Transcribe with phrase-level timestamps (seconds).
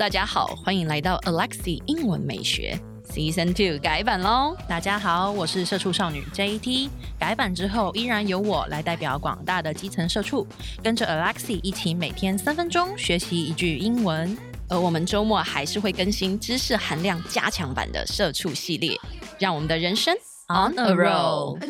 [0.00, 2.74] 大家好，欢迎来到 Alexi 英文美学
[3.10, 4.56] Season Two 改版喽！
[4.66, 6.88] 大家好，我是社畜少女 JT。
[7.18, 10.46] 改版之后，依然由我来代表广大的基层社畜，
[10.82, 14.34] 跟着 Alexi 一起每天三分钟学习一句英文。
[14.70, 18.98] 而我们周末还是会更新知识含量加强版的社畜系列，
[19.38, 20.16] 让我们的人生
[20.48, 21.60] on a roll。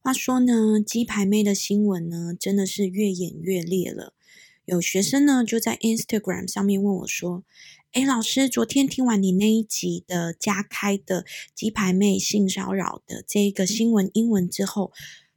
[0.00, 4.12] 话说呢，鸡排妹的新闻呢，真的是越演越烈了。
[4.70, 7.42] 有学生呢就在 Instagram 上面问我说
[7.90, 14.92] ：“诶，老师，昨天听完你那一集的加开的鸡排妹性骚扰的这一个新闻英文之后，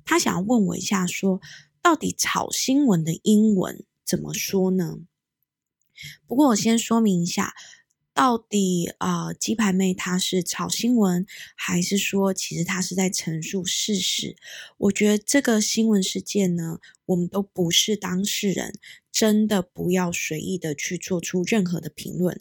[0.06, 1.42] 他想要问我一下说，说
[1.82, 5.00] 到底炒新闻的英文怎么说呢？”
[6.28, 7.56] 不过我先说明一下。
[8.14, 14.36] 到底啊，鸡排妹她是炒新闻，还是说其实她是在陈述事实？
[14.78, 18.74] 我觉得这个新闻事件呢，我们都不是当事人，
[19.12, 22.40] 真的不要随意的去做出任何的评论。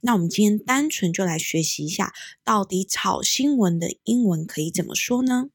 [0.00, 2.12] 那我们今天单纯就来学习一下，
[2.44, 5.48] 到底炒新闻的英文可以怎么说呢？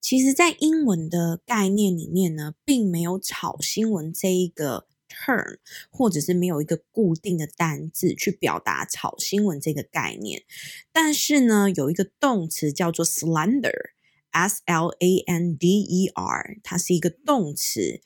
[0.00, 4.86] 其实，在英文的概念里面呢，并没有炒新闻这一个。
[5.10, 5.58] Term
[5.90, 10.44] 或者是没有一个固定的单字去表达炒新闻这个概念，
[10.92, 18.00] 但是呢，有一个动词叫做 slander，s l a n d e r，它是一个动词。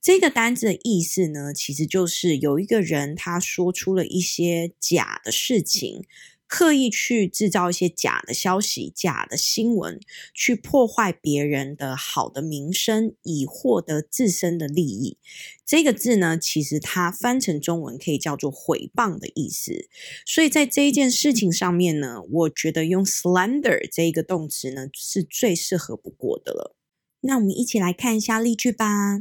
[0.00, 6.04] 这个单字的意思呢，其实就是有一个人他说出了一些假的事情。
[6.48, 10.00] 刻意去制造一些假的消息、假的新闻，
[10.32, 15.18] 去破坏别人的好的名声，以获得自身的利益。
[15.66, 19.88] 这个字呢，其实它翻成中文可以叫做毁谤的意思。
[20.24, 26.74] 所以在这一件事情上面呢，我觉得用 slander 这一个动词呢，是最适合不过的了。
[27.20, 29.18] 那我们一起来看一下例句吧。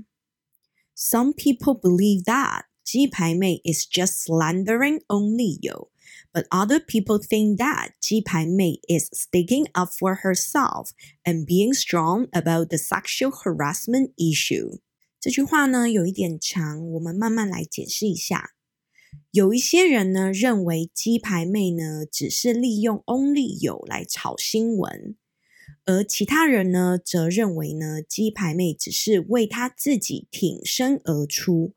[0.96, 5.90] Some people believe that 鸡排妹 is just slandering only you.
[6.33, 10.91] But other people think that 鸡排妹 is sticking up for herself
[11.25, 14.81] and being strong about the sexual harassment issue。
[15.21, 18.51] 这句话呢，有一点长，我们慢慢来解释一下。
[19.31, 25.17] 有一些人呢，认为鸡排妹呢，只是利用 only you 来炒新闻。
[25.88, 31.72] 而其他人呢，则认为呢，鸡排妹只是为她自己挺身而出。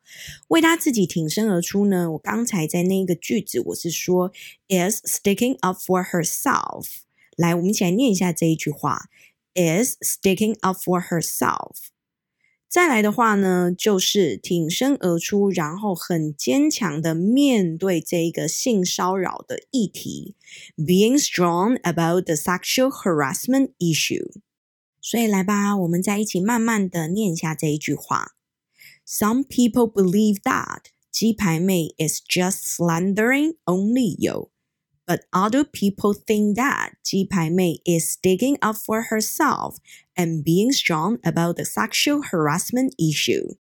[0.49, 4.33] 为她自己挺身而出呢，我刚才在那个句子，我是说
[4.69, 6.87] is sticking up for herself。
[7.37, 9.09] 来，我们一起来念一下这一句话
[9.55, 11.77] ：is sticking up for herself。
[12.71, 20.37] 再来的话呢，就是挺身而出，然后很坚强的面对这个性骚扰的议题
[20.77, 24.31] ，being strong about the sexual harassment issue。
[25.01, 28.37] 所以来吧，我们再一起慢慢的念一下这一句话。
[29.05, 34.53] Some people believe that 鸡排妹 is just slandering only you。
[35.10, 39.76] But other people think that 鸡排妹 is sticking up for herself
[40.16, 43.58] and being strong about the sexual harassment issue。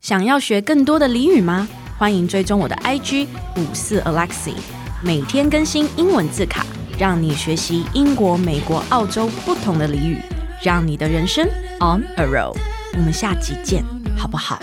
[0.00, 1.66] 想要学更多的俚语吗？
[1.98, 3.26] 欢迎追踪我的 IG
[3.56, 4.54] 五四 Alexi，
[5.02, 6.66] 每天更新英文字卡，
[6.98, 10.18] 让你学习英国、美国、澳洲不同的俚语，
[10.62, 11.48] 让你的人生
[11.80, 12.54] on a roll。
[12.92, 13.82] 我们下集见，
[14.14, 14.60] 好不好？